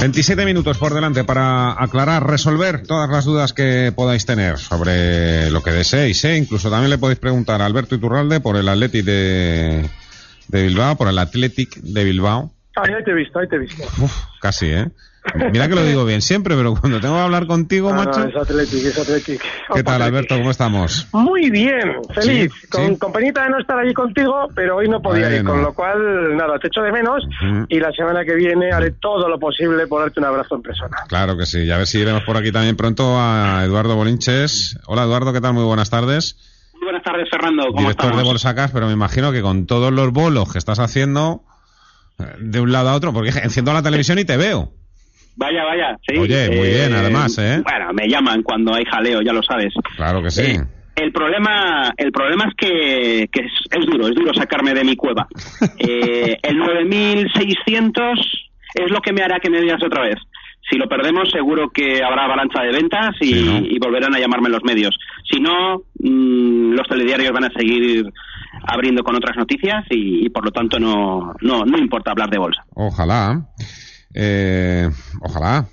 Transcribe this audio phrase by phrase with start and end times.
[0.00, 5.62] 27 minutos por delante para aclarar, resolver todas las dudas que podáis tener sobre lo
[5.62, 6.24] que deseéis.
[6.24, 6.36] ¿eh?
[6.36, 9.90] Incluso también le podéis preguntar a Alberto Iturralde por el Athletic de,
[10.46, 12.52] de Bilbao, por el Athletic de Bilbao.
[12.76, 13.82] Ahí te he visto, ahí te he visto.
[14.00, 14.88] Uf, casi, ¿eh?
[15.52, 18.24] Mira que lo digo bien siempre, pero cuando tengo que hablar contigo, No, no, macho.
[18.28, 19.42] es Athletic, es Athletic.
[19.74, 20.36] ¿Qué tal, Alberto?
[20.36, 21.08] ¿Cómo estamos?
[21.12, 22.50] Muy bien, feliz.
[22.60, 22.98] Sí, con, sí.
[23.12, 26.58] penita de no estar allí contigo, pero hoy no podía ir, con lo cual, nada,
[26.58, 27.66] te echo de menos Ujú.
[27.68, 30.96] y la semana que viene haré todo lo posible por darte un abrazo en persona.
[31.08, 31.60] Claro que sí.
[31.64, 34.78] Y a ver si iremos por aquí también pronto a Eduardo Bolinches.
[34.86, 35.54] Hola, Eduardo, ¿qué tal?
[35.54, 36.36] Muy buenas tardes.
[36.74, 37.64] Muy buenas tardes, Fernando.
[37.66, 38.22] ¿Cómo Director estamos?
[38.22, 41.42] de Bolsacas, pero me imagino que con todos los bolos que estás haciendo
[42.18, 44.72] eh, de un lado a otro, porque enciendo la televisión y te veo.
[45.38, 45.96] Vaya, vaya.
[46.06, 47.62] Sí, Oye, muy bien, además, ¿eh?
[47.62, 49.72] Bueno, me llaman cuando hay jaleo, ya lo sabes.
[49.96, 50.42] Claro que sí.
[50.42, 50.60] Eh,
[50.96, 54.96] el problema, el problema es que, que es, es duro, es duro sacarme de mi
[54.96, 55.28] cueva.
[55.78, 58.18] Eh, el 9600
[58.74, 60.16] es lo que me hará que me digas otra vez.
[60.68, 63.58] Si lo perdemos, seguro que habrá avalancha de ventas y, Sí, ¿no?
[63.64, 64.98] y volverán a llamarme los medios.
[65.30, 68.04] Si no, mm, los telediarios van a seguir
[68.66, 72.38] abriendo con otras noticias y, y por lo tanto no, no, no importa hablar de
[72.38, 72.64] bolsa.
[72.74, 73.46] Ojalá.
[74.14, 74.88] Eh,
[75.20, 75.66] ojalá.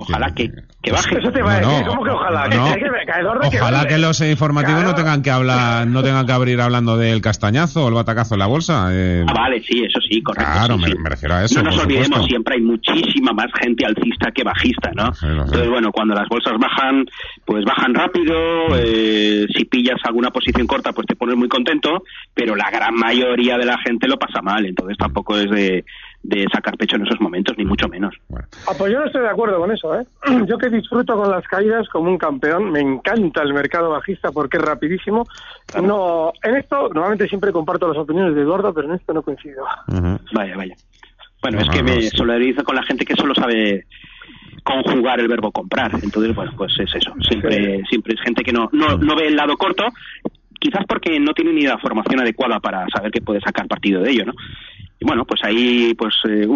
[0.00, 0.48] Ojalá que,
[0.80, 1.18] que baje.
[1.18, 2.46] Eso te va a No, decir, no, ¿cómo que ojalá?
[2.46, 2.72] no.
[3.50, 7.84] Que Ojalá los informativos no tengan que hablar, no tengan que abrir hablando del castañazo
[7.84, 8.90] o el batacazo en la bolsa.
[8.92, 10.52] eh, Ah, vale, sí, eso sí, correcto.
[10.52, 10.98] Claro, sí, me- sí.
[10.98, 12.28] me refiero a eso, No nos olvidemos, supuesto.
[12.28, 15.12] siempre hay muchísima más gente alcista que bajista, ¿no?
[15.14, 15.26] Sí.
[15.26, 17.04] Entonces, bueno, cuando las bolsas bajan,
[17.44, 18.36] pues bajan rápido.
[18.76, 22.04] eh, si pillas alguna posición corta, pues te pones muy contento.
[22.34, 25.84] Pero la gran mayoría de la gente lo pasa mal, entonces tampoco es de,
[26.28, 28.14] de sacar pecho en esos momentos, ni mucho menos.
[28.28, 28.46] bueno.
[28.68, 30.04] Ah, pues yo no estoy de acuerdo con eso, ¿eh?
[30.46, 34.58] Yo que disfruto con las caídas como un campeón, me encanta el mercado bajista porque
[34.58, 35.26] es rapidísimo.
[35.82, 39.64] No, en esto normalmente siempre comparto las opiniones de Eduardo, pero en esto no coincido.
[40.34, 40.74] Vaya, vaya.
[41.40, 42.10] Bueno, No, es que no, me sí.
[42.14, 43.86] solidarizo con la gente que solo sabe
[44.64, 45.92] conjugar el verbo comprar.
[46.02, 47.14] Entonces, bueno, pues es eso.
[47.26, 49.84] Siempre, siempre es gente que no, no, no ve el lado corto,
[50.60, 54.10] quizás porque no tiene ni la formación adecuada para saber que puede sacar partido de
[54.10, 54.32] ello, ¿no?
[55.00, 56.46] Bueno, pues ahí, pues eh,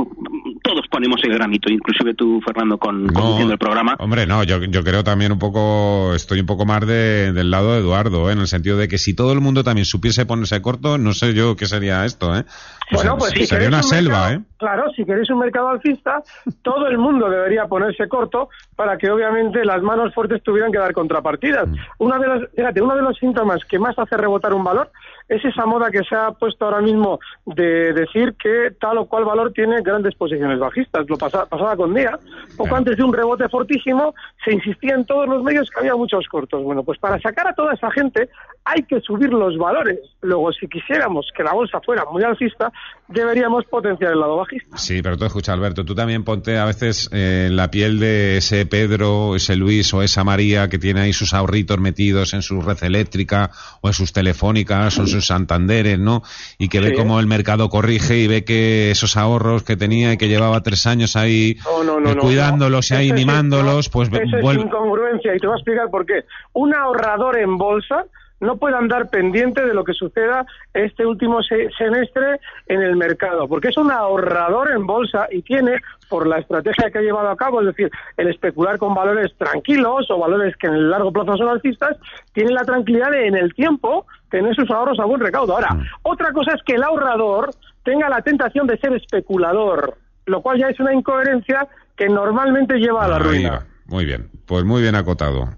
[0.62, 3.96] todos ponemos el granito, inclusive tú, Fernando, con conduciendo el programa.
[3.98, 7.72] Hombre, no, yo, yo creo también un poco, estoy un poco más de- del lado
[7.72, 8.32] de Eduardo, ¿eh?
[8.32, 11.34] en el sentido de que si todo el mundo también supiese ponerse corto, no sé
[11.34, 12.44] yo qué sería esto, ¿eh?
[12.92, 14.44] Bueno, Se- pues si sería una un selva, mercado- ¿eh?
[14.58, 16.22] Claro, si queréis un mercado alcista,
[16.62, 20.92] todo el mundo debería ponerse corto para que obviamente las manos fuertes tuvieran que dar
[20.92, 21.66] contrapartidas.
[21.68, 21.74] Mm.
[21.98, 24.90] Una de las, fíjate, uno de los síntomas que más hace rebotar un valor
[25.28, 29.24] es esa moda que se ha puesto ahora mismo de decir que tal o cual
[29.24, 31.04] valor tiene grandes posiciones bajistas.
[31.08, 32.18] Lo pasa- pasaba con día.
[32.56, 32.76] Poco Claro.
[32.76, 34.14] antes de un rebote fortísimo
[34.44, 36.62] se insistía en todos los medios que había muchos cortos.
[36.62, 38.28] Bueno, pues para sacar a toda esa gente
[38.64, 39.98] hay que subir los valores.
[40.20, 42.70] Luego, si quisiéramos que la bolsa fuera muy alcista,
[43.08, 44.76] deberíamos potenciar el lado bajista.
[44.78, 48.36] Sí, pero tú escucha, Alberto, tú también ponte a veces eh, en la piel de
[48.38, 52.60] ese Pedro, ese Luis o esa María que tiene ahí sus ahorritos metidos en su
[52.62, 56.22] red eléctrica o en sus telefónicas o en sus Santanderes, ¿no?
[56.58, 60.16] Y que ve cómo el mercado corrige y ve que esos ahorros que tenía y
[60.16, 63.88] que llevaba tres años ahí No, no, no, eh, no, cuidándolos y ahí es- mimándolos,
[63.88, 64.62] pues ve- eso es vuelve...
[64.62, 66.24] incongruencia y te voy a explicar por qué.
[66.52, 68.04] Un ahorrador en bolsa
[68.40, 70.44] no puede andar pendiente de lo que suceda
[70.74, 75.76] este último se- semestre en el mercado, porque es un ahorrador en bolsa y tiene,
[76.08, 80.10] por la estrategia que ha llevado a cabo, es decir, el especular con valores tranquilos
[80.10, 81.96] o valores que en el largo plazo son alcistas,
[82.32, 85.52] tiene la tranquilidad de en el tiempo tener sus ahorros a buen recaudo.
[85.54, 87.50] Ahora, otra cosa es que el ahorrador
[87.84, 93.04] tenga la tentación de ser especulador, lo cual ya es una incoherencia que normalmente lleva
[93.04, 93.50] a la Ahí ruina.
[93.50, 93.66] va.
[93.86, 95.48] Muy bien, pues muy bien acotado.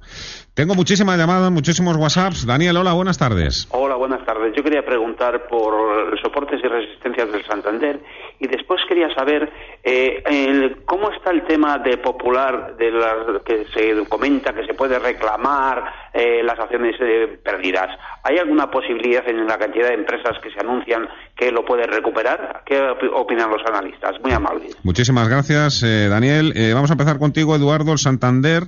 [0.55, 2.47] Tengo muchísimas llamadas, muchísimos WhatsApps.
[2.47, 3.67] Daniel, hola, buenas tardes.
[3.73, 4.53] Hola, buenas tardes.
[4.57, 7.99] Yo quería preguntar por soportes y resistencias del Santander
[8.39, 9.51] y después quería saber
[9.83, 14.75] eh, el- cómo está el tema de popular de las que se comenta que se
[14.75, 17.89] puede reclamar eh, las acciones eh, perdidas.
[18.23, 22.63] ¿Hay alguna posibilidad en la cantidad de empresas que se anuncian que lo puede recuperar?
[22.65, 24.13] ¿Qué opi- opinan los analistas?
[24.23, 24.77] Muy amables.
[24.85, 26.53] Muchísimas gracias, eh, Daniel.
[26.55, 28.63] Eh, vamos a empezar contigo, Eduardo, el Santander.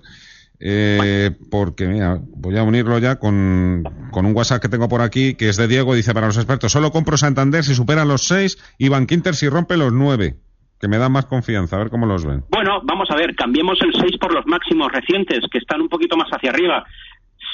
[0.58, 5.49] Eh, porque, mira, voy a unirlo ya con, un WhatsApp que tengo por aquí, que
[5.49, 8.88] es de Diego, dice para los expertos, solo compro Santander si supera los 6 y
[8.88, 10.35] Bankinter si rompe los 9,
[10.81, 12.44] que me da más confianza, a ver cómo los ven.
[12.50, 16.17] Bueno, vamos a ver, cambiemos el 6 por los máximos recientes, que están un poquito
[16.17, 16.85] más hacia arriba.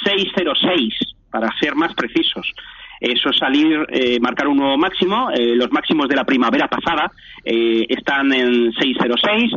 [0.05, 0.95] 606,
[1.31, 2.47] para ser más precisos
[3.03, 5.29] eso es salir, eh, marcar un nuevo máximo.
[5.33, 7.11] Eh, los máximos de la primavera pasada
[7.45, 9.51] eh, están en 606,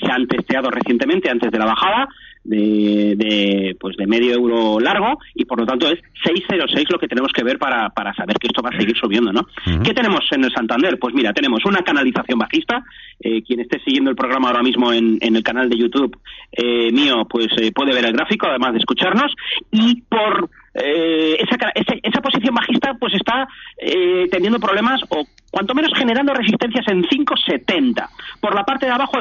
[0.00, 2.08] se han testeado recientemente antes de la bajada
[2.44, 7.08] de, de, pues de medio euro largo y por lo tanto es 606 lo que
[7.08, 9.46] tenemos que ver para, para saber que esto va a seguir subiendo, ¿no?
[9.82, 10.98] ¿Qué tenemos en el Santander?
[10.98, 12.84] Pues mira, tenemos una canalización bajista.
[13.20, 16.18] Eh, quien esté siguiendo el programa ahora mismo en, en el canal de YouTube
[16.52, 19.32] eh, mío, pues eh, puede ver el gráfico, además de escucharnos.
[19.70, 23.46] Y por eh, esa, esa, esa, posición bajista pues está
[23.76, 28.08] eh, teniendo problemas o cuanto menos generando resistencias en 5.70.
[28.40, 29.18] Por la parte de abajo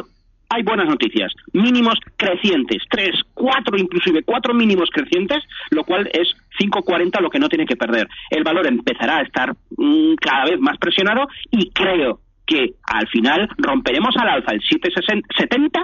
[0.53, 1.31] hay buenas noticias.
[1.53, 7.47] Mínimos crecientes, tres, cuatro, inclusive cuatro mínimos crecientes, lo cual es 5.40 lo que no
[7.47, 8.07] tiene que perder.
[8.29, 13.47] El valor empezará a estar mmm, cada vez más presionado y creo que al final
[13.57, 15.83] romperemos al alza el 770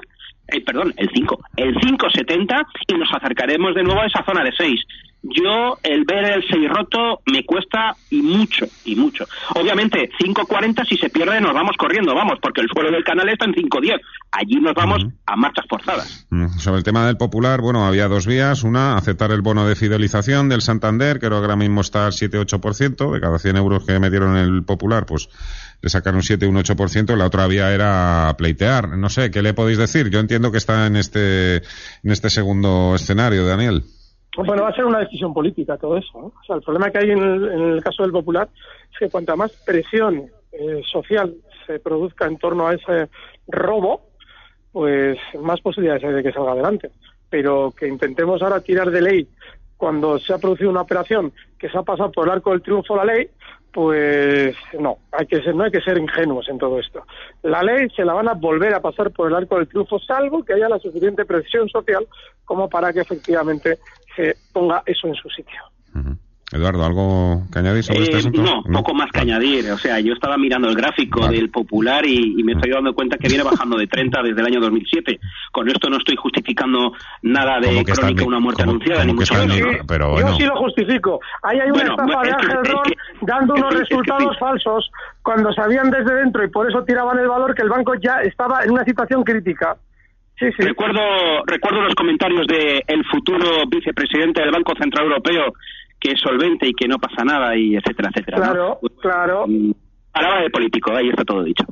[0.50, 4.54] eh, perdón, el 5, el 5.70 y nos acercaremos de nuevo a esa zona de
[4.58, 4.82] 6
[5.24, 9.26] yo el ver el 6 roto me cuesta y mucho, y mucho.
[9.56, 13.46] Obviamente, 5.40 si se pierde nos vamos corriendo, vamos, porque el suelo del canal está
[13.46, 14.00] en 5.10.
[14.32, 15.14] Allí nos vamos uh -huh.
[15.26, 16.28] a marchas forzadas.
[16.58, 18.64] Sobre el tema del popular, bueno, había dos vías.
[18.64, 23.12] Una, aceptar el bono de fidelización del Santander, que ahora mismo está al 7-8%.
[23.12, 25.30] De cada 100 euros que metieron el popular, pues
[25.82, 28.98] le sacaron un 7, un 8%, la otra vía era pleitear.
[28.98, 30.10] No sé, ¿qué le podéis decir?
[30.10, 33.84] Yo entiendo que está en este, en este segundo escenario, Daniel.
[34.46, 36.32] Bueno, va a ser una decisión política todo eso.
[36.50, 38.48] el problema que hay en el, en el caso del Popular
[38.92, 41.34] es que cuanta más presión eh, social
[41.66, 43.10] se produzca en torno a ese
[43.48, 44.02] robo,
[44.72, 46.92] pues más posibilidades hay de que salga adelante.
[47.30, 49.28] Pero que intentemos ahora tirar de ley
[49.76, 52.96] cuando se ha producido una operación que se ha pasado por el arco del triunfo
[52.96, 53.30] la ley,
[53.74, 57.04] pues no, hay que ser, no hay que ser ingenuos en todo esto.
[57.44, 60.44] La ley se la van a volver a pasar por el arco del triunfo, salvo
[60.44, 62.08] que haya la suficiente presión social
[62.46, 63.78] como para que efectivamente
[64.18, 65.62] se ponga eso en su sitio.
[65.96, 66.18] Uh -huh.
[66.50, 68.42] Eduardo, ¿algo que añadir sobre eh, este asunto?
[68.42, 69.70] No, no, poco más que añadir.
[69.70, 71.36] O sea, yo estaba mirando el gráfico vale.
[71.36, 74.48] del Popular y, y, me estoy dando cuenta que viene bajando de 30 desde el
[74.48, 75.20] año 2007.
[75.52, 76.94] Con esto no estoy justificando
[77.24, 79.58] nada de crónica una muerte anunciada, como ni mucho menos.
[79.58, 80.30] Sí, pero bueno.
[80.30, 81.20] Yo sí lo justifico.
[81.44, 84.24] Ahí hay una bueno, estafa de Ángel Ron es que, dando unos es que, resultados
[84.24, 84.92] es que, falsos
[85.24, 88.64] cuando sabían desde dentro y por eso tiraban el valor que el banco ya estaba
[88.64, 89.76] en una situación crítica.
[90.40, 90.64] Sí, sí.
[90.64, 91.02] Recuerdo,
[91.46, 95.54] recuerdo los comentarios del el futuro vicepresidente del Banco Central Europeo
[96.00, 98.38] que es solvente y que no pasa nada y etcétera, etcétera.
[98.38, 98.90] Claro, ¿no?
[99.02, 99.46] claro.
[100.12, 101.66] Palabra de político, ahí está todo dicho.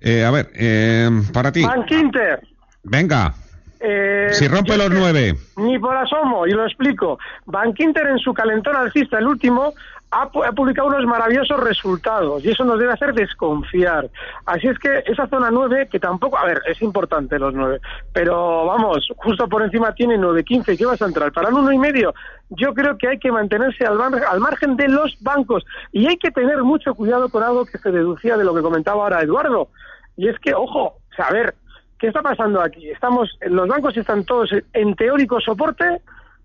[0.00, 1.62] Eh, a ver, eh, para ti.
[1.62, 2.40] Bank Inter.
[2.84, 3.34] Venga.
[3.80, 5.34] Eh, si rompe los nueve.
[5.56, 7.18] Ni por asomo, y lo explico.
[7.46, 9.72] Bank Inter en su calentón alcista, el último,
[10.10, 14.08] ha, ha, publicado unos maravillosos resultados y eso nos debe hacer desconfiar.
[14.46, 17.80] Así es que esa zona 9, que tampoco, a ver, es importante los 9,
[18.12, 21.32] pero vamos, justo por encima tiene 9.15, ¿qué vas a entrar?
[21.32, 22.14] Para el uno y medio,
[22.50, 26.30] yo creo que hay que mantenerse al, al margen de los bancos y hay que
[26.30, 29.68] tener mucho cuidado con algo que se deducía de lo que comentaba ahora Eduardo.
[30.16, 30.96] Y es que, ojo,
[31.30, 31.54] ver,
[31.98, 32.90] ¿qué está pasando aquí?
[32.90, 36.00] Estamos, los bancos están todos en teórico soporte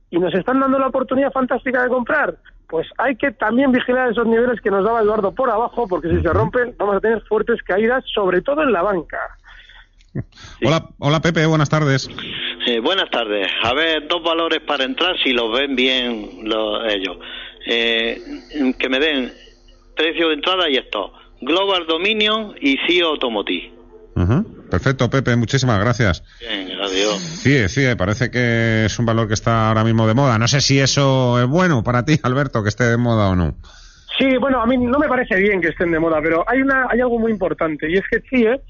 [0.09, 2.35] y nos están dando la oportunidad fantástica de comprar
[2.73, 6.19] pues hay que también vigilar esos niveles que nos daba Eduardo por abajo, porque si
[6.23, 9.19] se rompen vamos a tener fuertes caídas, sobre todo en la banca.
[10.11, 10.19] Sí.
[10.65, 12.09] Hola, hola Pepe, buenas tardes.
[12.65, 13.47] Eh, buenas tardes.
[13.61, 17.17] A ver, dos valores para entrar si los ven bien los, ellos.
[17.67, 18.19] Eh,
[18.79, 19.31] que me den
[19.95, 21.13] precio de entrada y esto.
[21.41, 23.71] Global Dominion y CIO Automotive.
[24.15, 24.69] Uh -huh.
[24.69, 26.23] Perfecto, Pepe, muchísimas gracias.
[26.39, 27.17] Bien, adiós.
[27.19, 30.37] Sí, sí, parece que es un valor que está ahora mismo de moda.
[30.37, 33.55] No sé si eso es bueno para ti, Alberto, que esté de moda o no.
[34.17, 36.87] Sí, bueno, a mí no me parece bien que estén de moda, pero hay una
[36.89, 38.61] hay algo muy importante y es que CIE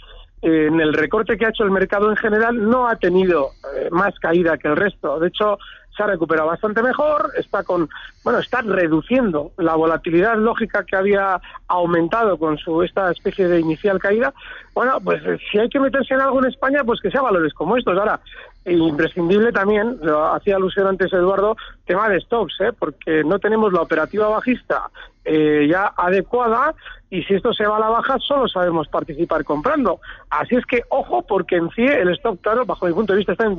[0.41, 3.88] eh, en el recorte que ha hecho el mercado en general no ha tenido eh,
[3.91, 5.19] más caída que el resto.
[5.19, 5.57] De hecho,
[5.95, 7.89] se ha recuperado bastante mejor, está con,
[8.23, 14.00] bueno, está reduciendo la volatilidad lógica que había aumentado con su esta especie de inicial
[14.00, 14.33] caída.
[14.73, 15.21] Bueno, pues
[15.51, 17.97] si hay que meterse en algo en España, pues que sea valores como estos.
[17.97, 18.19] Ahora,
[18.65, 22.71] imprescindible también, lo hacía alusión antes Eduardo, tema de stocks, ¿eh?
[22.77, 24.89] porque no tenemos la operativa bajista
[25.25, 26.73] eh, ya adecuada
[27.09, 30.00] y si esto se va a la baja solo sabemos participar comprando.
[30.29, 33.33] Así es que ojo porque en CIE el stock claro, bajo mi punto de vista
[33.33, 33.55] está en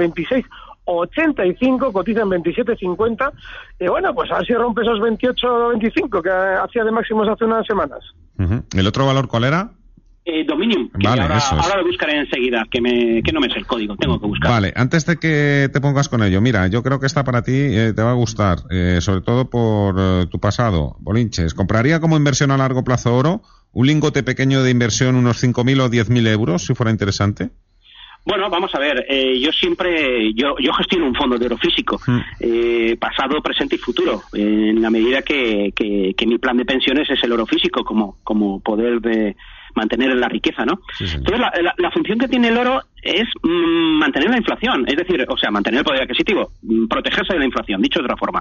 [0.87, 3.33] 26.85, cotiza en 27.50
[3.81, 7.67] y bueno, pues a ver si rompe esos 28.25 que hacía de máximos hace unas
[7.67, 8.01] semanas.
[8.39, 8.65] Uh -huh.
[8.79, 9.71] ¿El otro valor cuál era?
[10.27, 11.65] Eh, Dominium, que Vale, ahora, eso es.
[11.67, 14.51] ahora lo buscaré enseguida, que, me, que no me sé el código, tengo que buscar.
[14.53, 17.53] Vale, antes de que te pongas con ello, mira, yo creo que esta para ti
[17.55, 20.97] eh, te va a gustar, eh, sobre todo por eh, tu pasado.
[21.01, 25.81] Bolinches, ¿compraría como inversión a largo plazo oro un lingote pequeño de inversión unos 5.000
[25.83, 27.51] o 10.000 euros, si fuera interesante?
[28.25, 32.01] Bueno, vamos a ver, eh, yo siempre, yo, yo gestiono un fondo de oro físico,
[32.07, 32.19] Mm.
[32.41, 36.65] eh, pasado, presente y futuro, eh, en la medida que, que, que mi plan de
[36.65, 39.37] pensiones es el oro físico como, como poder de
[39.75, 40.81] mantener la riqueza, ¿no?
[40.97, 41.05] Sí.
[41.17, 44.97] Entonces, la, la- la función que tiene el oro es mm, mantener la inflación, es
[44.97, 48.17] decir, o sea, mantener el poder adquisitivo, mm, protegerse de la inflación, dicho de otra
[48.17, 48.41] forma.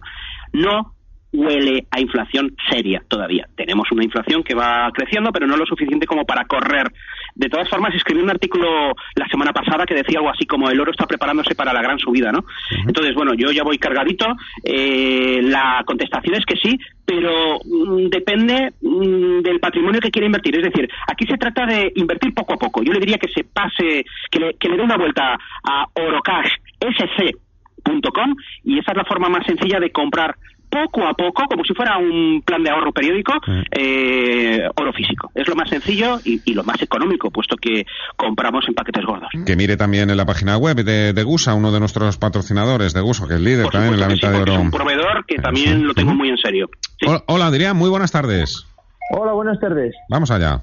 [0.54, 0.94] No
[1.34, 3.48] huele a inflación seria todavía.
[3.56, 6.92] Tenemos una inflación que va creciendo, pero no lo suficiente como para correr.
[7.36, 10.80] De todas formas, escribí un artículo la semana pasada que decía algo así como el
[10.80, 12.46] oro está preparándose para la gran subida, ¿no?
[12.88, 14.28] Entonces, bueno, yo ya voy cargadito.
[14.64, 20.56] Eh, la contestación es que sí, pero mm, depende mm, del patrimonio que quiera invertir.
[20.58, 22.84] Es decir, aquí se trata de invertir poco a poco.
[22.84, 28.36] Yo le diría que se pase, que le, que le dé una vuelta a orocashsc.com
[28.64, 30.36] y esa es la forma más sencilla de comprar
[30.74, 33.34] poco a poco, como si fuera un plan de ahorro periódico,
[33.72, 35.30] eh, oro físico.
[35.36, 39.30] Es lo más sencillo y, y lo más económico, puesto que compramos en paquetes gordos.
[39.46, 43.02] Que mire también en la página web de, de Gusa, uno de nuestros patrocinadores de
[43.02, 44.54] Gusa, que es líder Por también en la venta sí, de oro.
[44.54, 45.44] Es un proveedor que Eso.
[45.44, 46.70] también lo tengo muy en serio.
[47.00, 47.06] Sí.
[47.08, 48.66] Hola, hola, Adrián, muy buenas tardes.
[49.12, 49.94] Hola, buenas tardes.
[50.10, 50.62] Vamos allá.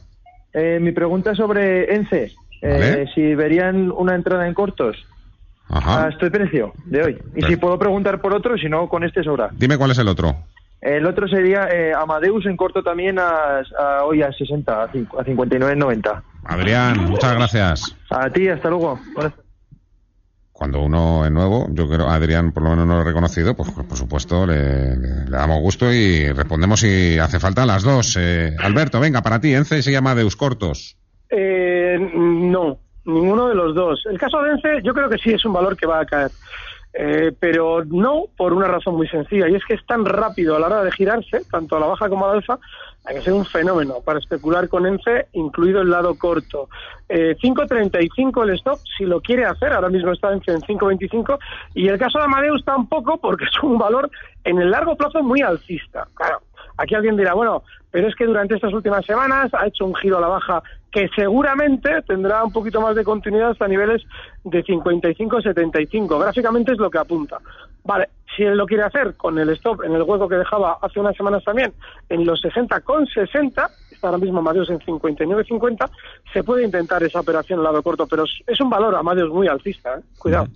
[0.52, 2.32] Eh, mi pregunta es sobre ENCE.
[2.62, 3.06] Eh, Vale.
[3.14, 4.96] Si verían una entrada en cortos
[5.70, 6.06] Ajá.
[6.06, 7.18] a este precio de hoy.
[7.36, 9.50] Y si puedo preguntar por otro, si no, con este sobra.
[9.52, 10.36] Dime cuál es el otro.
[10.80, 14.88] El otro sería eh, Amadeus en corto también a, a hoy a 60, a, a
[14.92, 16.22] 59,90.
[16.44, 17.96] Adrián, muchas gracias.
[18.10, 18.98] A ti, hasta luego.
[19.14, 19.34] Buenas
[20.52, 23.70] Cuando uno es nuevo, yo creo, Adrián por lo menos no lo he reconocido, pues
[23.70, 28.16] por supuesto le, le- le damos gusto y respondemos si hace falta las dos.
[28.18, 30.96] Eh, Alberto, venga, para ti, ENCE se llama Deus Cortos.
[31.30, 34.04] Eh, no, ninguno de los dos.
[34.06, 36.30] El caso de ENCE yo creo que sí es un valor que va a caer.
[36.92, 40.58] Eh, pero no por una razón muy sencilla, y es que es tan rápido a
[40.58, 42.58] la hora de girarse, tanto a la baja como a la alfa,
[43.04, 46.68] hay que ser un fenómeno para especular con ENCE, incluido el lado corto.
[47.08, 51.38] Eh, 5.35 el stop, si lo quiere hacer, ahora mismo está en 5.25,
[51.74, 54.10] y el caso de Amadeus tampoco, porque es un valor
[54.42, 56.08] en el largo plazo muy alcista.
[56.14, 56.40] Claro,
[56.80, 60.18] aquí alguien dirá, bueno, pero es que durante estas últimas semanas ha hecho un giro
[60.18, 64.02] a la baja que seguramente tendrá un poquito más de continuidad hasta niveles
[64.44, 66.20] de 55-75.
[66.20, 67.38] Gráficamente es lo que apunta.
[67.84, 71.00] Vale, si él lo quiere hacer con el stop en el hueco que dejaba hace
[71.00, 71.72] unas semanas también,
[72.08, 75.90] en los 60 con 60, está ahora mismo Amadeus en 59-50,
[76.32, 79.94] se puede intentar esa operación al lado corto, pero es- un valor Amadeus muy alcista,
[79.96, 80.00] ¿eh?
[80.18, 80.46] cuidado.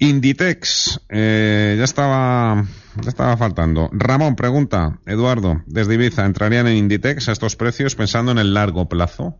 [0.00, 2.62] Inditex, eh, ya estaba,
[3.02, 3.88] ya estaba faltando.
[3.92, 8.88] Ramón pregunta, Eduardo, desde Ibiza, ¿entrarían en Inditex a estos precios pensando en el largo
[8.88, 9.34] plazo?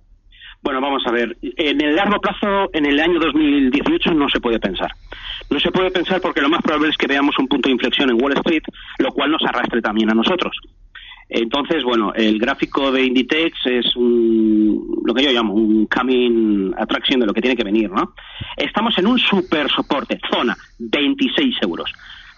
[0.60, 1.36] Bueno, vamos a ver.
[1.40, 4.90] En el largo plazo, en el año 2018, no se puede pensar.
[5.48, 8.10] No se puede pensar porque lo más probable es que veamos un punto de inflexión
[8.10, 8.64] en Wall Street,
[8.98, 10.56] lo cual nos arrastre también a nosotros.
[11.28, 17.20] Entonces, bueno, el gráfico de Inditex es un, lo que yo llamo un coming attraction
[17.20, 18.14] de lo que tiene que venir, ¿no?
[18.56, 21.92] Estamos en un super soporte, zona, 26 euros.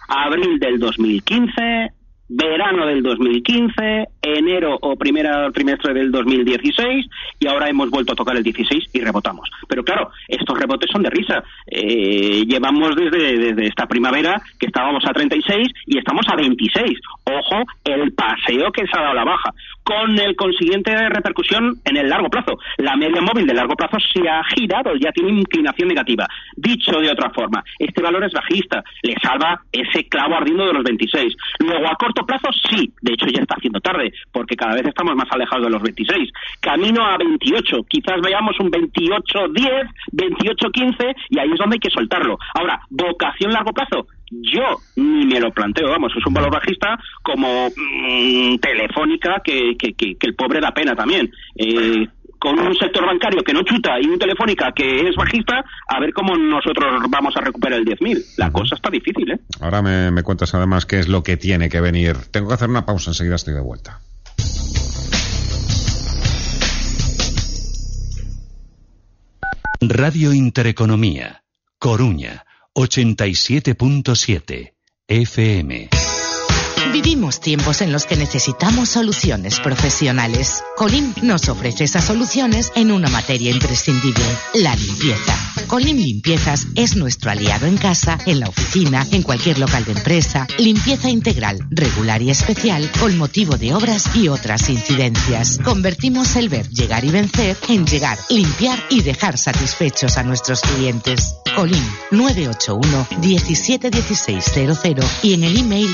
[0.08, 1.92] Abril del 2015,
[2.30, 7.06] verano del 2015, enero o primera trimestre del 2016
[7.40, 9.50] y ahora hemos vuelto a tocar el 16 y rebotamos.
[9.68, 11.42] Pero claro, estos rebotes son de risa.
[11.66, 16.98] Eh, llevamos desde, desde esta primavera que estábamos a 36 y estamos a 26.
[17.24, 19.52] Ojo, el paseo que se ha dado la baja,
[19.90, 22.56] con el consiguiente repercusión en el largo plazo.
[22.78, 26.28] La media móvil de largo plazo se ha girado, ya tiene inclinación negativa.
[26.56, 30.84] Dicho de otra forma, este valor es bajista, le salva ese clavo ardiendo de los
[30.84, 31.34] 26.
[31.58, 35.16] Luego, a corto plazo, sí, de hecho ya está haciendo tarde, porque cada vez estamos
[35.16, 36.30] más alejados de los 26.
[36.60, 42.38] Camino a 28, quizás veamos un 28-10, 28-15, y ahí es donde hay que soltarlo.
[42.54, 47.68] Ahora, vocación largo plazo, yo ni me lo planteo, vamos, es un valor bajista como
[47.68, 51.30] mm, telefónica que, que, que, que el pobre da pena también.
[51.56, 52.06] Eh,
[52.38, 56.10] con un sector bancario que no chuta y un telefónica que es bajista, a ver
[56.14, 58.24] cómo nosotros vamos a recuperar el 10.000.
[58.38, 59.40] La cosa está difícil, ¿eh?
[59.60, 62.16] Ahora me, me cuentas además qué es lo que tiene que venir.
[62.30, 64.00] Tengo que hacer una pausa, enseguida estoy de vuelta.
[69.82, 71.42] Radio Intereconomía,
[71.78, 72.44] Coruña,
[72.76, 74.72] 87.7
[75.08, 76.19] FM.
[76.92, 80.64] Vivimos tiempos en los que necesitamos soluciones profesionales.
[80.76, 85.36] Colim nos ofrece esas soluciones en una materia imprescindible, la limpieza.
[85.68, 90.48] Colim Limpiezas es nuestro aliado en casa, en la oficina, en cualquier local de empresa.
[90.58, 95.60] Limpieza integral, regular y especial con motivo de obras y otras incidencias.
[95.62, 101.36] Convertimos el ver, llegar y vencer en llegar, limpiar y dejar satisfechos a nuestros clientes.
[101.54, 105.88] Colim 981 171600 y en el email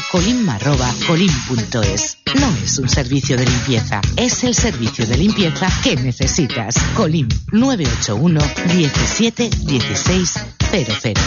[1.06, 2.18] colim.colim.es.
[2.38, 6.76] No es un servicio de limpieza, es el servicio de limpieza que necesitas.
[6.94, 8.40] Colim 981
[8.72, 10.34] 17 16
[10.70, 11.20] 00.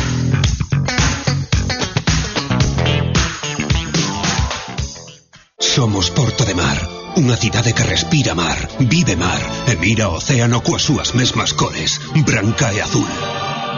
[5.59, 6.77] Somos Porto de Mar,
[7.15, 12.73] unha cidade que respira mar, vive mar e mira océano coas súas mesmas cores, branca
[12.75, 13.07] e azul.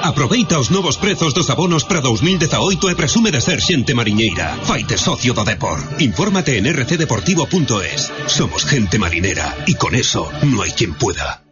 [0.03, 4.57] Aproveita os novos prezos dos abonos para 2018 e presume de ser xente mariñeira.
[4.65, 5.77] Faite socio do Depor.
[6.01, 8.09] Infórmate en rcdeportivo.es.
[8.25, 11.43] Somos gente marinera y con eso no hay quien pueda.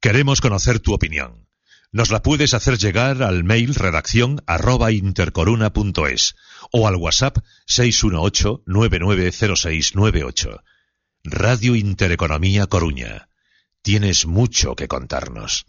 [0.00, 1.48] Queremos conocer tu opinión.
[1.92, 6.36] Nos la puedes hacer llegar al mail redacción arroba intercoruna.es
[6.70, 10.62] o al WhatsApp 618-990698.
[11.24, 13.28] Radio Intereconomía Coruña.
[13.82, 15.66] Tienes mucho que contarnos.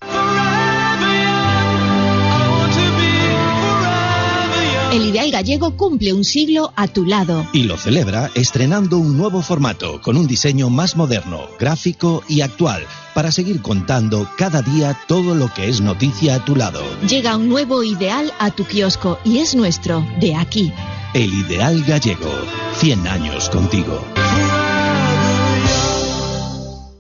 [4.92, 7.48] El Ideal Gallego cumple un siglo a tu lado.
[7.54, 12.86] Y lo celebra estrenando un nuevo formato con un diseño más moderno, gráfico y actual
[13.16, 16.84] para seguir contando cada día todo lo que es noticia a tu lado.
[17.08, 20.74] Llega un nuevo Ideal a tu kiosco y es nuestro, de aquí.
[21.14, 22.34] El Ideal Gallego.
[22.74, 24.06] 100 años contigo.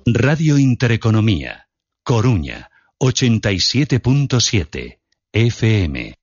[0.05, 1.67] Radio Intereconomía.
[2.03, 2.69] Coruña.
[2.99, 4.99] 87.7
[5.33, 6.20] FM.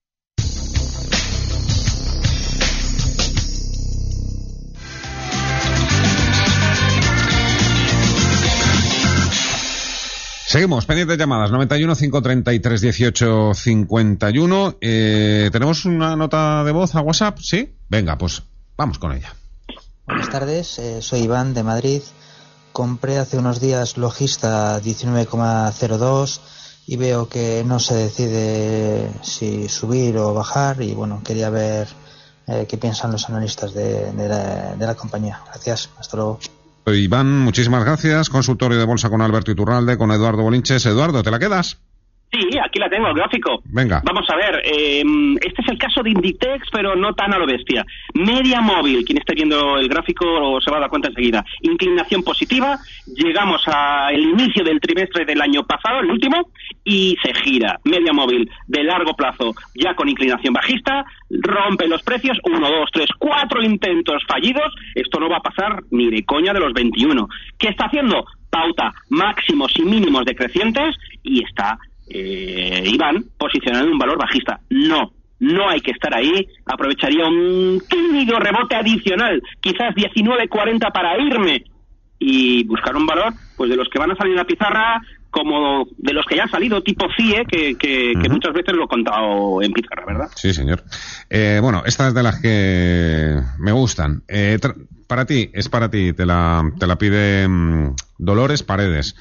[10.49, 14.76] Seguimos, pendientes llamadas, 91 533 18 51.
[14.81, 17.37] Eh, ¿Tenemos una nota de voz a WhatsApp?
[17.38, 17.76] ¿Sí?
[17.90, 18.43] Venga, pues
[18.75, 19.37] vamos con ella.
[20.07, 22.00] Buenas tardes, eh, soy Iván de Madrid.
[22.73, 26.40] Compré hace unos días Logista 19,02
[26.87, 31.88] y veo que no se decide si subir o bajar y bueno, quería ver
[32.47, 34.11] eh, qué piensan los analistas de,
[34.78, 35.43] la compañía.
[35.47, 36.38] Gracias, hasta luego.
[36.95, 38.28] Iván, muchísimas gracias.
[38.28, 40.87] Consultorio de Bolsa con Alberto Iturralde, con Eduardo Bolinches.
[40.87, 41.78] Eduardo, ¿te la quedas?
[42.30, 43.62] Sí, aquí la tengo, el gráfico.
[43.64, 44.03] Venga.
[44.05, 45.03] Vamos a ver, eh,
[45.40, 47.87] este es el caso de Inditex, pero no tan a lo bestia.
[48.12, 51.42] Media móvil, quien esté viendo el gráfico se va a dar cuenta enseguida.
[51.62, 56.50] Inclinación positiva, llegamos al inicio del trimestre del año pasado, el último,
[56.85, 57.81] y se gira.
[57.85, 63.09] Media móvil de largo plazo, ya con inclinación bajista, rompe los precios, uno, dos, tres,
[63.18, 64.74] cuatro intentos fallidos.
[64.94, 67.26] Esto no va a pasar ni de coña de los 21.
[67.59, 68.26] ¿Qué está haciendo?
[68.50, 71.79] Pauta máximos y mínimos decrecientes y está
[72.11, 74.61] eh, Iván posicionado en un valor bajista.
[74.71, 76.47] No, no hay que estar ahí.
[76.66, 81.64] Aprovecharía un tímido rebote adicional, quizás 19.40 para irme
[82.18, 85.87] y buscar un valor pues de los que van a salir en la pizarra como
[85.99, 88.88] de los que ya han salido, tipo CIE, que, que, que muchas veces lo he
[88.88, 90.29] contado en pizarra, ¿verdad?
[90.35, 90.83] Sí, señor.
[91.29, 94.23] Eh, bueno, esta es de las que me gustan.
[94.27, 94.59] Eh,
[95.07, 99.14] para ti, es para ti, te la, te la pide mm, Dolores Paredes.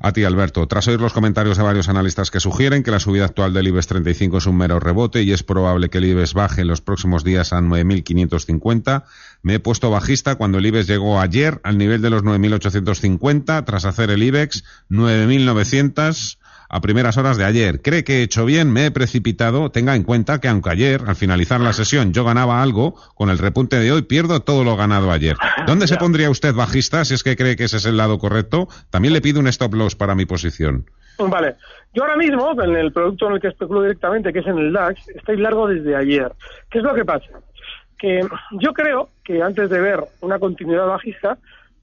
[0.00, 0.66] A ti, Alberto.
[0.66, 3.86] Tras oír los comentarios de varios analistas que sugieren que la subida actual del IBEX
[3.86, 7.22] 35 es un mero rebote y es probable que el IBEX baje en los próximos
[7.22, 9.04] días a 9.550,
[9.42, 13.84] me he puesto bajista cuando el IBEX llegó ayer al nivel de los 9.850 tras
[13.84, 16.39] hacer el IBEX 9.900
[16.70, 17.82] a primeras horas de ayer.
[17.82, 18.72] ¿Cree que he hecho bien?
[18.72, 19.70] ¿Me he precipitado?
[19.70, 23.38] Tenga en cuenta que aunque ayer, al finalizar la sesión, yo ganaba algo, con el
[23.38, 25.36] repunte de hoy pierdo todo lo ganado ayer.
[25.66, 28.68] ¿Dónde se pondría usted bajista si es que cree que ese es el lado correcto?
[28.88, 30.86] También le pido un stop loss para mi posición.
[31.18, 31.56] Vale.
[31.92, 34.72] Yo ahora mismo, en el producto en el que especulo directamente, que es en el
[34.72, 36.32] DAX, estoy largo desde ayer.
[36.70, 37.26] ¿Qué es lo que pasa?
[37.98, 41.36] Que yo creo que antes de ver una continuidad bajista,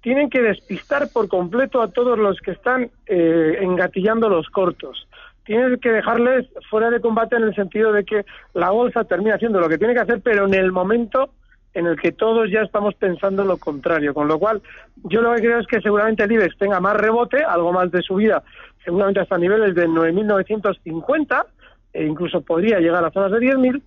[0.08, 5.06] tienen que despistar por completo a todos los que están eh, engatillando los cortos.
[5.44, 9.60] Tienen que dejarles fuera de combate en el sentido de que la bolsa termina haciendo
[9.60, 11.32] lo que tiene que hacer, pero en el momento
[11.74, 14.14] en el que todos ya estamos pensando lo contrario.
[14.14, 14.62] Con lo cual,
[15.04, 18.02] yo lo que creo es que seguramente el IBEX tenga más rebote, algo más de
[18.02, 18.44] subida,
[18.86, 21.46] seguramente hasta niveles de 9.950,
[21.92, 23.82] e incluso podría llegar a zonas de 10.000,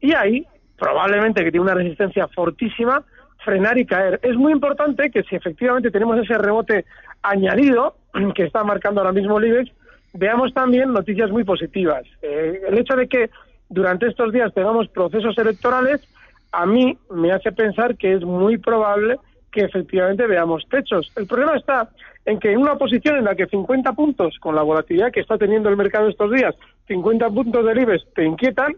[0.00, 0.46] y ahí,
[0.78, 3.04] probablemente que tiene una resistencia fortísima,
[3.46, 4.18] frenar y caer.
[4.22, 6.84] Es muy importante que si efectivamente tenemos ese rebote
[7.22, 7.94] añadido
[8.34, 9.70] que está marcando ahora mismo el IBEX,
[10.12, 12.02] veamos también noticias muy positivas.
[12.20, 13.30] Eh, el hecho de que
[13.68, 16.02] durante estos días tengamos procesos electorales,
[16.52, 19.18] a mí me hace pensar que es muy probable
[19.52, 21.12] que efectivamente veamos techos.
[21.16, 21.88] El problema está
[22.24, 25.38] en que en una posición en la que 50 puntos, con la volatilidad que está
[25.38, 26.54] teniendo el mercado estos días,
[26.88, 28.74] 50 puntos del IBEX te inquietan,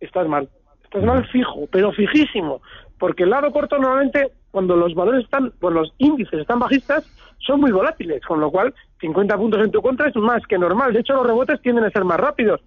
[0.00, 0.48] estás mal.
[0.94, 2.60] Mal fijo, pero fijísimo.
[2.98, 7.04] Porque el lado corto normalmente, cuando los valores están, cuando los índices están bajistas,
[7.38, 10.92] son muy volátiles, con lo cual 50 puntos en tu contra es más que normal.
[10.92, 12.60] De hecho, los rebotes tienden a ser más rápidos.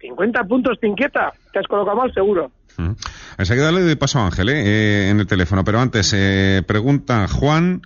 [0.00, 2.50] 50 puntos te inquieta, te has colocado mal seguro.
[2.76, 2.92] Mm.
[3.38, 4.62] Enseguida le doy paso a Ángel ¿eh?
[4.64, 7.82] Eh, en el teléfono, pero antes eh, pregunta Juan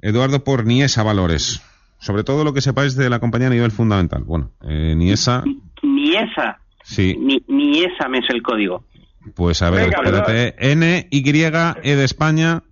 [0.00, 1.62] Eduardo por Niesa Valores,
[1.98, 4.22] sobre todo lo que sepáis de la compañía a nivel fundamental.
[4.24, 5.42] Bueno, eh, Niesa.
[5.82, 6.58] Niesa.
[6.82, 7.16] Sí.
[7.18, 8.84] Ni, Niesa me es el código.
[9.34, 10.72] Pues a ver, Venga, espérate.
[10.72, 12.62] N, Y, E de España.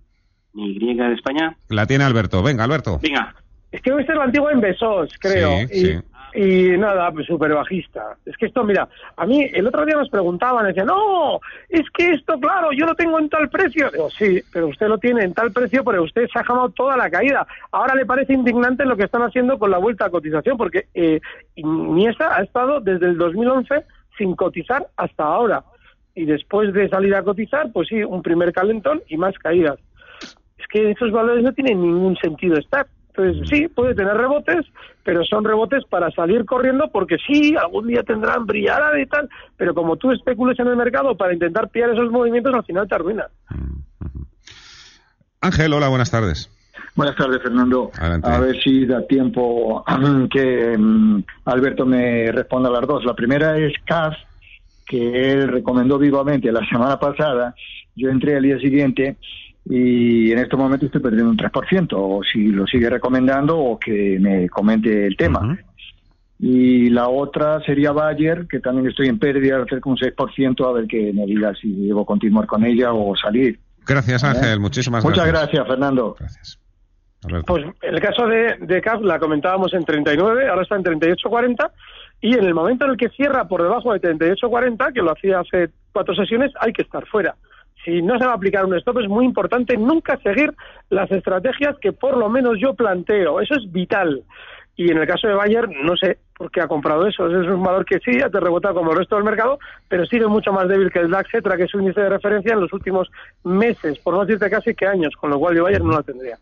[0.53, 1.57] Y de España.
[1.69, 2.41] La tiene Alberto.
[2.41, 2.99] Venga, Alberto.
[3.01, 3.35] Venga.
[3.71, 5.67] Es que hoy es la antigua en Besos, creo.
[5.67, 5.99] Sí, y, sí.
[6.33, 8.15] y nada, pues súper bajista.
[8.25, 8.87] Es que esto, mira,
[9.17, 12.95] a mí el otro día nos preguntaban, decían, no, es que esto, claro, yo lo
[12.95, 13.91] tengo en tal precio.
[13.91, 16.95] Digo, sí, pero usted lo tiene en tal precio porque usted se ha jamado toda
[16.95, 17.45] la caída.
[17.71, 21.19] Ahora le parece indignante lo que están haciendo con la vuelta a cotización, porque eh,
[22.19, 23.83] ha estado desde el 2011
[24.17, 25.65] sin cotizar hasta ahora.
[26.15, 29.77] Y después de salir a cotizar, pues sí, un primer calentón y más caídas.
[30.57, 32.87] Es que esos valores no tienen ningún sentido estar.
[33.09, 34.65] Entonces, sí, puede tener rebotes,
[35.03, 39.73] pero son rebotes para salir corriendo porque sí, algún día tendrán brillar y tal, pero
[39.73, 43.27] como tú especules en el mercado para intentar pillar esos movimientos, al final te arruina.
[45.41, 46.49] Ángel, hola, buenas tardes.
[46.95, 47.91] Buenas tardes, Fernando.
[47.97, 48.29] Adelante.
[48.29, 49.83] A ver si da tiempo
[50.31, 53.05] que mm, Alberto me responda a las dos.
[53.05, 54.15] La primera es CAF,
[54.85, 57.55] que él recomendó vivamente la semana pasada.
[57.95, 59.17] Yo entré al día siguiente
[59.67, 64.17] y en este momento estoy perdiendo un 3%, o si lo sigue recomendando o que
[64.19, 65.57] me comente el tema.
[66.37, 70.73] Y la otra sería Bayer, que también estoy en pérdida, cerca de un 6%, a
[70.73, 73.59] ver que me diga si debo continuar con ella o salir.
[73.87, 74.59] Gracias, Ángel.
[74.59, 75.51] Muchísimas Muchas gracias.
[75.51, 76.15] gracias, Fernando.
[77.23, 77.45] Alberto.
[77.53, 81.71] Pues el caso de, de CAF la comentábamos en 39, ahora está en 38.40
[82.21, 85.39] y en el momento en el que cierra por debajo de 38.40, que lo hacía
[85.39, 87.35] hace cuatro sesiones, hay que estar fuera.
[87.83, 90.51] Si no se va a aplicar un stop es muy importante nunca seguir
[90.89, 93.39] las estrategias que por lo menos yo planteo.
[93.39, 94.23] Eso es vital.
[94.77, 97.27] Y en el caso de Bayer, no sé por qué ha comprado eso.
[97.27, 99.57] Es un valor que sí, ya te rebota como el resto del mercado,
[99.87, 102.53] pero sigue mucho más débil que el DAX Etra, que es su índice de referencia
[102.53, 103.09] en los últimos
[103.43, 106.37] meses, por no decirte casi que años, con lo cual yo Bayer no la tendría.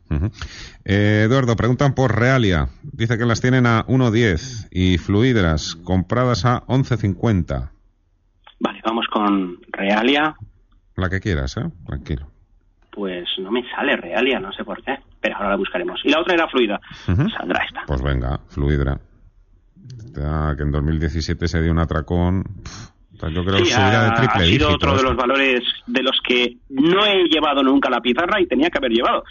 [0.84, 2.69] Eh, Eduardo, preguntan por Realia.
[2.82, 7.69] Dice que las tienen a 1.10 y Fluidras compradas a 11.50.
[8.60, 10.36] Vale, vamos con Realia.
[10.96, 11.69] La que quieras, ¿eh?
[11.86, 12.33] Tranquilo.
[12.93, 14.97] Pues no me sale Realia, no sé por qué.
[15.19, 15.99] Pero ahora la buscaremos.
[16.03, 16.79] Y la otra era Fluida.
[17.08, 17.29] Ujú.
[17.29, 17.84] Saldrá esta.
[17.88, 18.99] Pues venga, Fluidra.
[20.15, 22.43] Ya que en 2017 se dio un atracón.
[22.63, 22.93] Pff,
[23.29, 26.19] yo creo que subida de ha, triple ha sido otro de los valores de los
[26.27, 29.23] que no he llevado nunca la pizarra y tenía que haber llevado.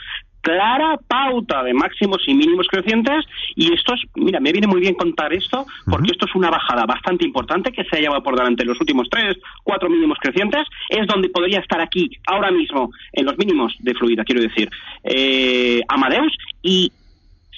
[0.43, 3.25] Clara pauta de máximos y mínimos crecientes
[3.55, 6.85] y esto es, mira, me viene muy bien contar esto porque esto es una bajada
[6.85, 10.65] bastante importante que se ha llevado por delante en los últimos tres, cuatro mínimos crecientes,
[10.89, 14.69] es donde podría estar aquí ahora mismo en los mínimos de fluida, quiero decir,
[15.05, 16.93] eh, Amadeus y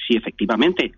[0.06, 0.92] si efectivamente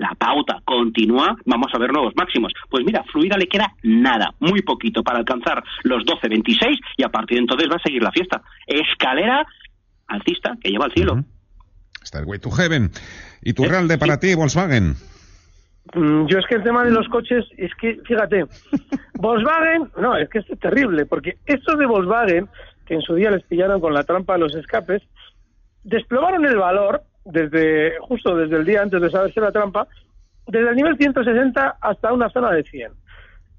[0.00, 2.54] la pauta continúa, vamos a ver nuevos máximos.
[2.70, 7.36] Pues mira, Fluida le queda nada, muy poquito para alcanzar los 12.26 y a partir
[7.36, 8.42] de entonces va a seguir la fiesta.
[8.66, 9.46] Escalera
[10.10, 11.24] alcista que lleva al cielo.
[12.02, 12.90] Está el Way to Heaven.
[13.42, 14.94] ¿Y tu Realde para ti, Volkswagen?
[15.94, 18.44] Mm, Yo es que el tema de los coches, es que, fíjate,
[19.14, 22.48] Volkswagen, no, es que esto es terrible, porque estos de Volkswagen,
[22.86, 25.02] que en su día les pillaron con la trampa de los escapes,
[25.84, 29.86] desplomaron el valor desde, justo desde el día antes de saberse la trampa,
[30.46, 32.92] desde el nivel 160 hasta una zona de 100.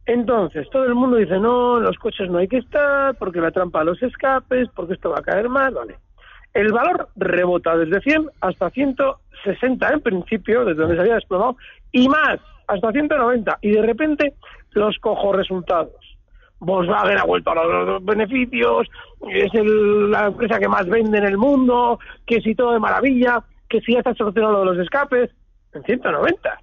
[0.07, 3.51] Entonces, todo el mundo dice, no, en los coches no hay que estar, porque la
[3.51, 5.95] trampa de los escapes, porque esto va a caer mal, vale.
[6.53, 11.57] El valor rebota desde 100 hasta 160 en principio, desde donde se había desplomado,
[11.91, 13.57] y más, hasta 190.
[13.61, 14.33] Y de repente,
[14.71, 15.93] los cojo resultados.
[16.59, 18.87] Volkswagen ha vuelto a los beneficios,
[19.29, 23.43] es el- la empresa que más vende en el mundo, que si todo de maravilla,
[23.67, 25.31] que si ya está solucionado de los escapes,
[25.73, 26.59] en 190.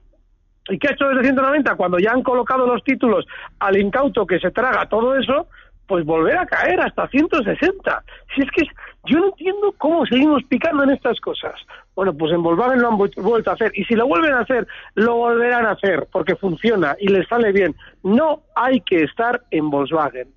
[0.69, 1.75] ¿Y qué ha hecho desde 190?
[1.77, 3.27] Cuando ya han colocado los títulos
[3.59, 5.49] al incauto que se traga todo eso,
[5.89, 8.05] pues volver a caer hasta 160.
[8.35, 8.69] Si es que es-
[9.07, 11.55] yo no entiendo cómo seguimos picando en estas cosas.
[11.97, 13.73] Bueno, pues en Volkswagen lo han vu- vuelto a hacer.
[13.75, 17.51] Y si lo vuelven a hacer, lo volverán a hacer, porque funciona y les sale
[17.53, 17.75] bien.
[18.05, 20.29] No hay que estar en Volkswagen.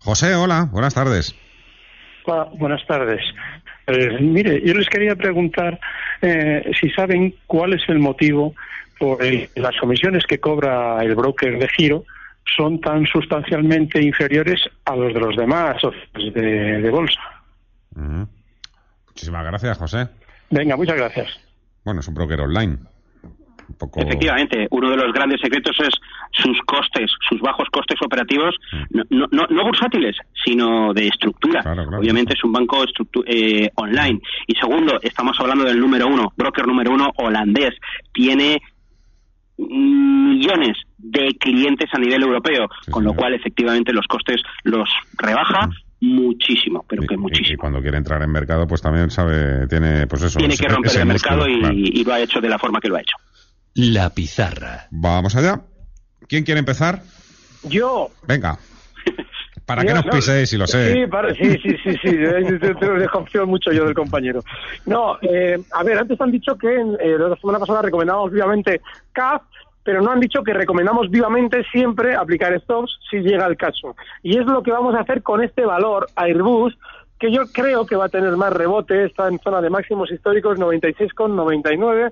[0.00, 1.34] José, hola, buenas tardes.
[2.26, 3.20] Hola, buenas tardes.
[3.86, 5.78] Eh, mire, yo les quería preguntar
[6.22, 8.54] eh, si saben cuál es el motivo
[8.98, 12.04] por el que las comisiones que cobra el broker de giro
[12.56, 17.20] son tan sustancialmente inferiores a los de los demás socios de, de bolsa.
[17.96, 18.28] Ujú.
[19.08, 20.08] Muchísimas gracias, José.
[20.50, 21.28] Venga, muchas gracias.
[21.84, 22.78] Bueno, es un broker online.
[23.68, 24.00] Un poco...
[24.00, 25.90] Efectivamente, uno de los grandes secretos es
[26.32, 28.54] sus costes, sus bajos costes operativos,
[28.90, 31.60] no, no, no- no bursátiles, sino de estructura.
[31.96, 34.20] Obviamente es un banco estructu- eh, online.
[34.48, 37.74] Y segundo, estamos hablando del número uno, broker número uno holandés.
[38.12, 38.60] Tiene
[39.68, 45.68] millones de clientes a nivel europeo, con lo cual efectivamente los costes los rebaja
[46.00, 47.58] muchísimo, pero que Y muchísimo.
[47.60, 50.38] cuando quiere entrar en mercado, pues también sabe, tiene, pues eso.
[50.38, 51.74] Tiene ese- que romper el músculo, mercado y, claro.
[51.76, 53.16] y lo ha hecho de la forma que lo ha hecho.
[53.74, 54.86] La pizarra.
[54.90, 55.60] Vamos allá.
[56.28, 57.02] ¿Quién quiere empezar?
[57.64, 58.08] Yo.
[58.26, 58.58] Venga.
[59.70, 60.92] Para que nos no, piséis, si lo sé.
[60.92, 64.42] Sí, para- sí, sí, sí, sí, desconfío mucho yo del compañero.
[64.84, 68.80] No, eh, a ver, antes han dicho que eh, la semana pasada recomendábamos vivamente
[69.12, 69.42] CAF,
[69.84, 73.94] pero no han dicho que recomendamos vivamente siempre aplicar stops si llega el caso.
[74.24, 76.76] Y es lo que vamos a hacer con este valor Airbus,
[77.20, 80.58] que yo creo que va a tener más rebote, está en zona de máximos históricos
[80.58, 82.10] 96,99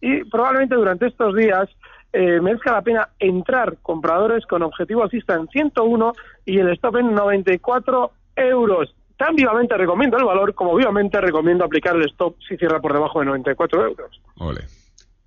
[0.00, 1.68] y probablemente durante estos días
[2.12, 6.12] eh, merezca la pena entrar compradores con objetivo alcista en 101
[6.46, 8.94] y el stop en 94 euros.
[9.16, 13.20] Tan vivamente recomiendo el valor como vivamente recomiendo aplicar el stop si cierra por debajo
[13.20, 14.20] de 94 euros.
[14.38, 14.62] Ole.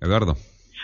[0.00, 0.34] Eduardo.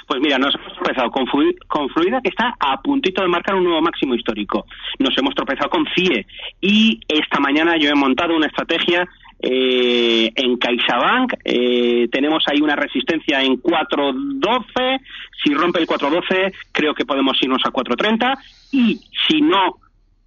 [0.06, 3.54] Pues mira, nos hemos tropezado con, Flu- con Fluida, que está a puntito de marcar
[3.54, 4.66] un nuevo máximo histórico.
[4.98, 6.26] Nos hemos tropezado con CIE.
[6.60, 9.06] Y esta mañana yo he montado una estrategia
[9.42, 11.34] eh, en CaixaBank.
[11.44, 15.00] Eh, tenemos ahí una resistencia en 4.12.
[15.42, 18.38] Si rompe el 4.12, creo que podemos irnos a 4.30.
[18.72, 19.78] Y si no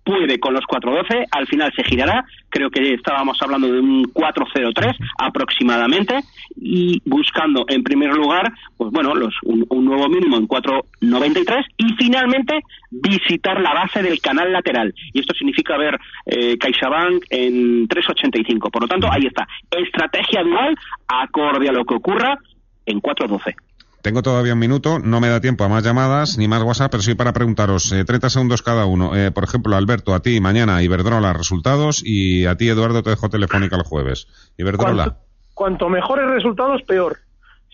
[0.03, 2.25] puede con los 4.12, al final se girará.
[2.49, 6.19] Creo que estábamos hablando de un 4.03 aproximadamente
[6.55, 12.59] y buscando en primer lugar, pues bueno, los, un, nuevo mínimo en 4.93 y finalmente
[12.91, 14.93] visitar la base del canal lateral.
[15.13, 18.71] Y esto significa ver eh, CaixaBank en 3.85.
[18.71, 19.47] Por lo tanto, ahí está.
[19.71, 20.75] Estrategia dual
[21.07, 22.37] acorde a lo que ocurra
[22.85, 23.55] en 4.12.
[24.03, 27.01] Tengo todavía un minuto, no me da tiempo a más llamadas ni más WhatsApp, pero
[27.01, 29.15] sí para preguntaros, eh, 30 segundos cada uno.
[29.15, 33.29] Eh, por ejemplo, Alberto, a ti mañana Iberdrola resultados y a ti Eduardo te dejo
[33.29, 34.27] telefónica el jueves.
[34.57, 35.17] Iberdrola.
[35.53, 37.17] Cuanto mejores resultados, peor.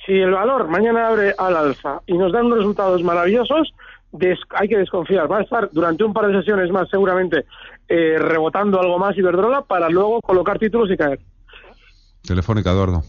[0.06, 3.74] Si el valor mañana abre al alza y nos dan unos resultados maravillosos,
[4.12, 5.30] des- hay que desconfiar.
[5.32, 7.46] Va a estar durante un par de sesiones más seguramente
[7.88, 11.20] eh, rebotando algo más Iberdrola para luego colocar títulos y caer.
[12.24, 13.02] Telefónica, Eduardo.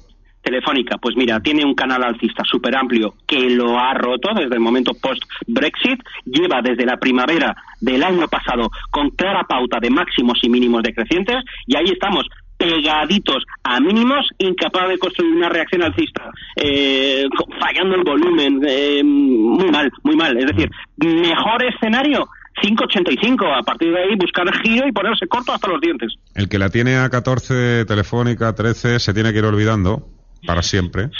[0.50, 4.60] Telefónica, pues mira, tiene un canal alcista súper amplio que lo ha roto desde el
[4.60, 10.48] momento post-Brexit, lleva desde la primavera del año pasado con clara pauta de máximos y
[10.48, 11.36] mínimos decrecientes.
[11.68, 12.26] Y ahí estamos
[12.58, 17.26] pegaditos a mínimos, incapaz de construir una reacción alcista, eh,
[17.60, 20.36] fallando el volumen, eh, muy mal, muy mal.
[20.36, 22.26] Es decir, mejor escenario,
[22.60, 26.12] 5.85, a partir de ahí buscar giro y ponerse corto hasta los dientes.
[26.34, 31.10] El que la tiene a 14, Telefónica, 13, se tiene que ir olvidando para siempre.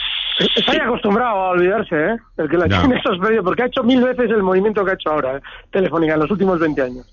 [0.57, 2.17] Está ya acostumbrado a olvidarse, ¿eh?
[2.39, 2.81] El que la Ya.
[2.81, 5.41] tiene esos porque ha hecho mil veces el movimiento que ha hecho ahora, ¿eh?
[5.71, 7.07] Telefónica, en los últimos 20 años.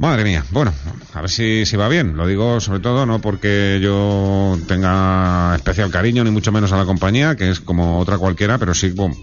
[0.00, 0.72] Madre mía, bueno,
[1.12, 2.16] a ver si, si va bien.
[2.16, 6.84] Lo digo sobre todo no porque yo tenga especial cariño, ni mucho menos a la
[6.84, 9.16] compañía, que es como otra cualquiera, pero sí bueno,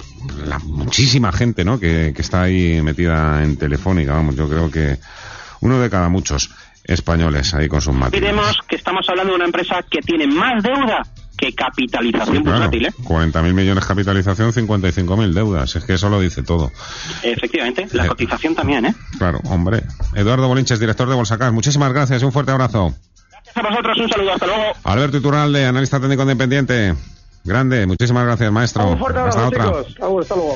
[0.45, 1.79] la muchísima gente ¿no?
[1.79, 4.11] que, que está ahí metida en Telefónica.
[4.13, 4.97] Vamos, yo creo que
[5.61, 6.49] uno de cada muchos
[6.85, 8.13] españoles ahí con sus máquinas.
[8.13, 11.01] Olvidemos que estamos hablando de una empresa que tiene más deuda
[11.37, 12.93] que capitalización Claro, bursátil, ¿eh?
[13.03, 15.75] 40.000 millones capitalización, 55.000 deudas.
[15.75, 16.71] Es que eso lo dice todo.
[17.23, 18.07] Efectivamente, la Eh.
[18.07, 18.95] cotización también, ¿eh?
[19.17, 19.83] Claro, hombre.
[20.13, 21.51] Eduardo Bolinches, director de Bolsacar.
[21.51, 22.93] Muchísimas gracias y un fuerte abrazo.
[23.55, 24.63] A vosotros un saludo, hasta luego.
[24.83, 26.93] Alberto Iturralde, analista técnico independiente.
[27.43, 28.87] Grande, muchísimas gracias, maestro.
[28.91, 29.65] Un fuerte abrazo, Hasta otra.
[29.65, 29.95] chicos.
[30.01, 30.55] Agur, hasta luego.